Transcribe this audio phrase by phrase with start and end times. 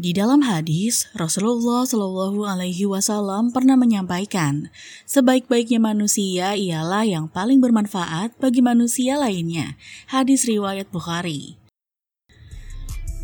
[0.00, 4.72] Di dalam hadis, Rasulullah Shallallahu Alaihi Wasallam pernah menyampaikan,
[5.04, 9.76] sebaik-baiknya manusia ialah yang paling bermanfaat bagi manusia lainnya.
[10.08, 11.60] Hadis riwayat Bukhari.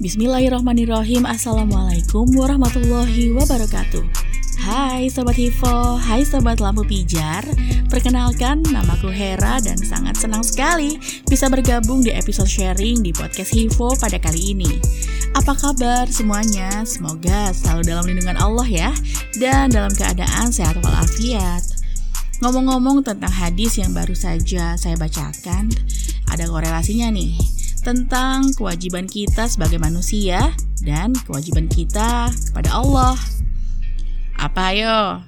[0.05, 1.25] Bismillahirrahmanirrahim.
[1.25, 4.26] Assalamualaikum warahmatullahi wabarakatuh.
[4.67, 7.47] Hai Sobat Hivo, hai Sobat Lampu Pijar
[7.87, 13.95] Perkenalkan, namaku Hera dan sangat senang sekali bisa bergabung di episode sharing di podcast Hivo
[13.95, 14.67] pada kali ini
[15.39, 16.83] Apa kabar semuanya?
[16.83, 18.91] Semoga selalu dalam lindungan Allah ya
[19.39, 21.63] Dan dalam keadaan sehat walafiat
[22.43, 25.71] Ngomong-ngomong tentang hadis yang baru saja saya bacakan
[26.27, 27.39] Ada korelasinya nih
[27.87, 30.51] tentang kewajiban kita sebagai manusia
[30.83, 33.15] dan kewajiban kita kepada Allah.
[34.37, 35.25] Apa ayo?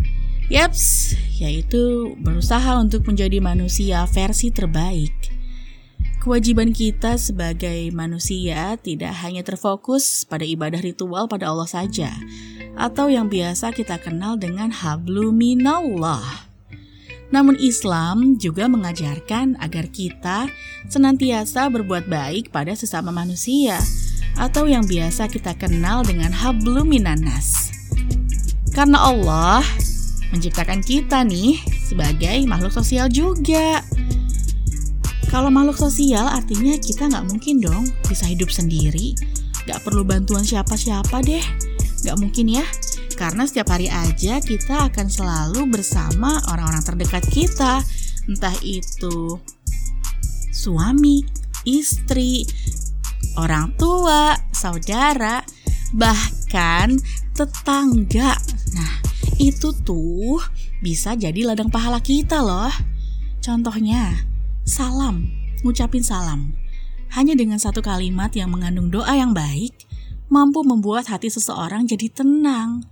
[0.49, 5.13] Yaps, yaitu berusaha untuk menjadi manusia versi terbaik.
[6.19, 12.11] Kewajiban kita sebagai manusia tidak hanya terfokus pada ibadah ritual pada Allah saja,
[12.77, 16.49] atau yang biasa kita kenal dengan habluminallah.
[17.31, 20.49] Namun Islam juga mengajarkan agar kita
[20.89, 23.79] senantiasa berbuat baik pada sesama manusia,
[24.37, 27.78] atau yang biasa kita kenal dengan habluminanas.
[28.79, 29.59] Karena Allah
[30.31, 33.83] menciptakan kita nih sebagai makhluk sosial juga.
[35.35, 39.19] Kalau makhluk sosial artinya kita nggak mungkin dong bisa hidup sendiri.
[39.67, 41.43] Nggak perlu bantuan siapa-siapa deh.
[42.07, 42.63] Nggak mungkin ya.
[43.19, 47.83] Karena setiap hari aja kita akan selalu bersama orang-orang terdekat kita.
[48.31, 49.43] Entah itu
[50.55, 51.27] suami,
[51.67, 52.47] istri,
[53.35, 55.43] orang tua, saudara,
[55.91, 56.95] bahkan
[57.35, 58.39] tetangga.
[58.75, 58.93] Nah,
[59.39, 60.43] itu tuh
[60.83, 62.73] bisa jadi ladang pahala kita loh.
[63.39, 64.27] Contohnya,
[64.67, 65.31] salam,
[65.63, 66.53] ngucapin salam.
[67.15, 69.73] Hanya dengan satu kalimat yang mengandung doa yang baik,
[70.29, 72.85] mampu membuat hati seseorang jadi tenang.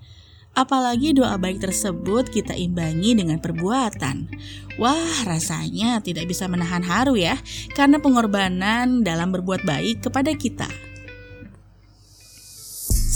[0.56, 4.32] Apalagi doa baik tersebut kita imbangi dengan perbuatan.
[4.80, 7.36] Wah, rasanya tidak bisa menahan haru ya,
[7.76, 10.85] karena pengorbanan dalam berbuat baik kepada kita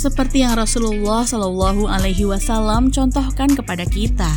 [0.00, 4.32] seperti yang Rasulullah Shallallahu Alaihi Wasallam contohkan kepada kita.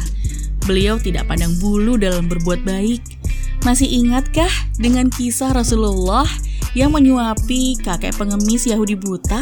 [0.68, 3.00] Beliau tidak pandang bulu dalam berbuat baik.
[3.63, 6.28] Masih ingatkah dengan kisah Rasulullah
[6.75, 9.40] yang menyuapi kakek pengemis Yahudi buta?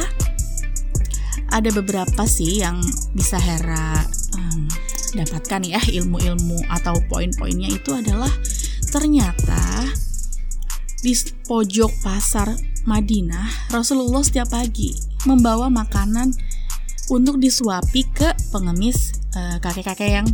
[1.50, 2.78] Ada beberapa sih yang
[3.18, 4.06] bisa Hera
[4.38, 4.70] um,
[5.18, 8.30] dapatkan ya ilmu-ilmu atau poin-poinnya itu adalah
[8.94, 9.90] ternyata
[11.02, 11.18] di
[11.50, 12.54] pojok pasar
[12.86, 16.34] Madinah Rasulullah setiap pagi membawa makanan
[17.12, 20.28] untuk disuapi ke pengemis eh, kakek-kakek yang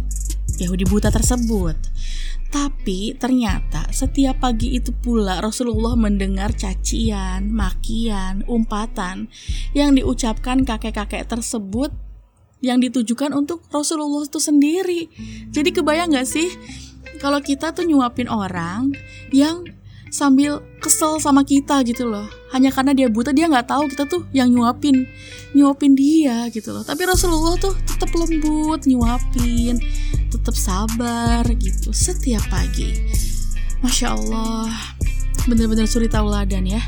[0.57, 1.77] Yahudi buta tersebut.
[2.47, 9.27] Tapi ternyata setiap pagi itu pula Rasulullah mendengar cacian, makian, umpatan
[9.75, 11.91] yang diucapkan kakek-kakek tersebut
[12.63, 15.11] yang ditujukan untuk Rasulullah itu sendiri.
[15.51, 16.47] Jadi kebayang gak sih
[17.19, 18.95] kalau kita tuh nyuapin orang
[19.35, 19.67] yang
[20.09, 22.25] sambil kesel sama kita gitu loh.
[22.53, 25.07] Hanya karena dia buta dia nggak tahu kita tuh yang nyuapin
[25.53, 26.83] nyuapin dia gitu loh.
[26.83, 29.77] Tapi Rasulullah tuh tetap lembut nyuapin
[30.27, 32.93] tetap sabar gitu setiap pagi.
[33.83, 34.71] Masya Allah
[35.47, 36.81] bener-bener suri tauladan ya.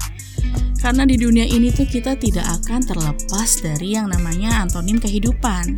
[0.80, 5.76] Karena di dunia ini tuh kita tidak akan terlepas dari yang namanya antonim kehidupan.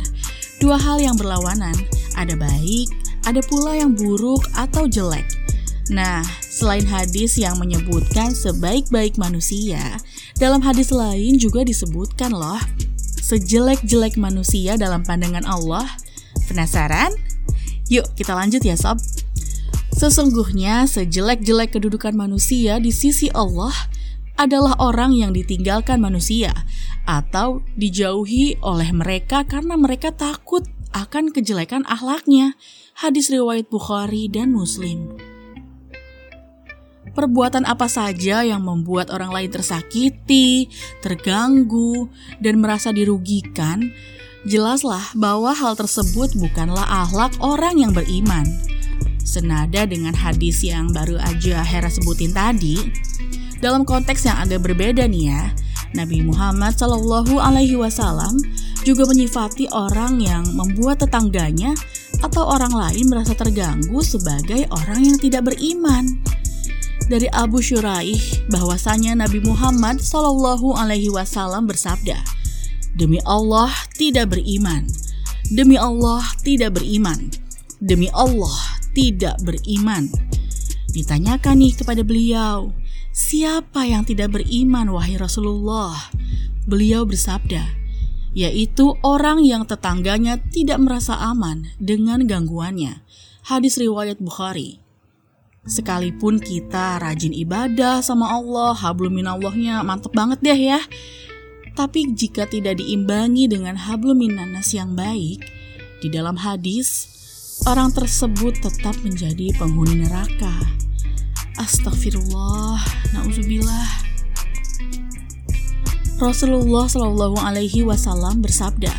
[0.62, 1.74] Dua hal yang berlawanan
[2.14, 5.26] ada baik ada pula yang buruk atau jelek.
[5.90, 6.22] Nah,
[6.62, 9.98] selain hadis yang menyebutkan sebaik-baik manusia,
[10.38, 12.62] dalam hadis lain juga disebutkan loh,
[13.18, 15.82] sejelek-jelek manusia dalam pandangan Allah.
[16.46, 17.10] Penasaran?
[17.90, 19.02] Yuk kita lanjut ya sob.
[19.90, 23.74] Sesungguhnya sejelek-jelek kedudukan manusia di sisi Allah
[24.38, 26.54] adalah orang yang ditinggalkan manusia
[27.10, 30.62] atau dijauhi oleh mereka karena mereka takut
[30.94, 32.54] akan kejelekan akhlaknya.
[33.02, 35.31] Hadis riwayat Bukhari dan Muslim.
[37.12, 40.72] Perbuatan apa saja yang membuat orang lain tersakiti,
[41.04, 42.08] terganggu,
[42.40, 43.92] dan merasa dirugikan,
[44.48, 48.48] jelaslah bahwa hal tersebut bukanlah akhlak orang yang beriman.
[49.20, 52.80] Senada dengan hadis yang baru aja Hera sebutin tadi,
[53.60, 55.52] dalam konteks yang agak berbeda nih ya,
[55.92, 58.40] Nabi Muhammad Shallallahu Alaihi Wasallam
[58.82, 61.76] juga menyifati orang yang membuat tetangganya
[62.24, 66.18] atau orang lain merasa terganggu sebagai orang yang tidak beriman
[67.12, 72.16] dari Abu Syuraih bahwasanya Nabi Muhammad Shallallahu Alaihi Wasallam bersabda,
[72.96, 73.68] demi Allah
[74.00, 74.88] tidak beriman,
[75.52, 77.28] demi Allah tidak beriman,
[77.84, 80.08] demi Allah tidak beriman.
[80.96, 82.72] Ditanyakan nih kepada beliau,
[83.12, 85.92] siapa yang tidak beriman wahai Rasulullah?
[86.64, 87.76] Beliau bersabda,
[88.32, 93.04] yaitu orang yang tetangganya tidak merasa aman dengan gangguannya.
[93.44, 94.81] Hadis riwayat Bukhari.
[95.62, 100.82] Sekalipun kita rajin ibadah sama Allah, habluminallahnya mantep banget deh ya.
[101.78, 105.38] Tapi jika tidak diimbangi dengan habluminanas yang baik,
[106.02, 107.06] di dalam hadis,
[107.62, 110.50] orang tersebut tetap menjadi penghuni neraka.
[111.62, 112.82] Astagfirullah,
[113.14, 113.88] nauzubillah.
[116.18, 118.90] Rasulullah Shallallahu Alaihi Wasallam bersabda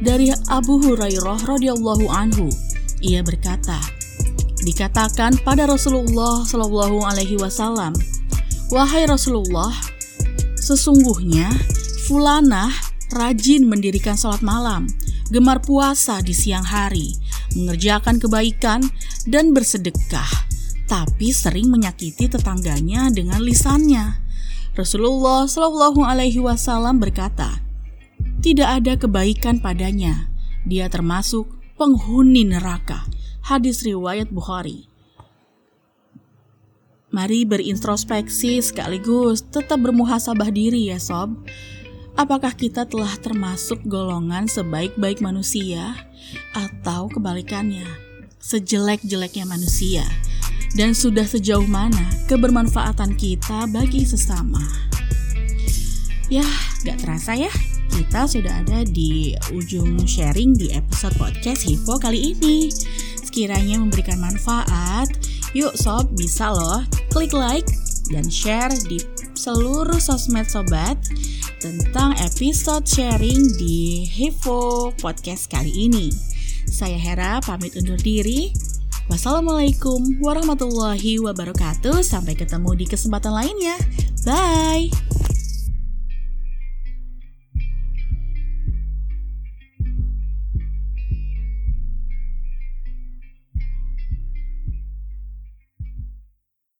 [0.00, 2.48] dari Abu Hurairah radhiyallahu anhu,
[3.04, 3.97] ia berkata,
[4.62, 7.94] dikatakan pada Rasulullah Shallallahu Alaihi Wasallam,
[8.72, 9.70] wahai Rasulullah,
[10.58, 11.50] sesungguhnya
[12.08, 12.72] fulanah
[13.14, 14.88] rajin mendirikan sholat malam,
[15.30, 17.14] gemar puasa di siang hari,
[17.54, 18.80] mengerjakan kebaikan
[19.28, 20.28] dan bersedekah,
[20.86, 24.28] tapi sering menyakiti tetangganya dengan lisannya
[24.78, 27.58] Rasulullah Shallallahu Alaihi Wasallam berkata,
[28.38, 30.30] "Tidak ada kebaikan padanya.
[30.62, 33.02] Dia termasuk penghuni neraka."
[33.44, 34.88] Hadis riwayat Bukhari.
[37.12, 41.34] Mari berintrospeksi sekaligus tetap bermuhasabah diri ya sob.
[42.18, 45.94] Apakah kita telah termasuk golongan sebaik-baik manusia
[46.54, 47.86] atau kebalikannya,
[48.42, 50.02] sejelek-jeleknya manusia?
[50.76, 54.60] dan sudah sejauh mana kebermanfaatan kita bagi sesama.
[56.28, 56.44] Ya,
[56.84, 57.48] gak terasa ya,
[57.88, 62.68] kita sudah ada di ujung sharing di episode podcast Hipo kali ini.
[63.28, 65.04] Sekiranya memberikan manfaat,
[65.52, 66.80] yuk sob bisa loh
[67.12, 67.68] klik like
[68.08, 68.96] dan share di
[69.36, 70.96] seluruh sosmed sobat
[71.60, 76.08] tentang episode sharing di Hipo podcast kali ini.
[76.64, 78.48] Saya Hera pamit undur diri.
[79.12, 82.00] Wassalamualaikum warahmatullahi wabarakatuh.
[82.00, 83.76] Sampai ketemu di kesempatan lainnya.
[84.24, 85.07] Bye.